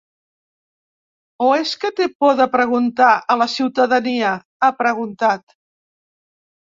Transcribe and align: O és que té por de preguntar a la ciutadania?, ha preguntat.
O 1.47 1.49
és 1.57 1.73
que 1.83 1.91
té 1.99 2.07
por 2.23 2.33
de 2.41 2.47
preguntar 2.55 3.09
a 3.35 3.37
la 3.43 3.49
ciutadania?, 3.59 4.35
ha 4.69 4.75
preguntat. 4.85 5.59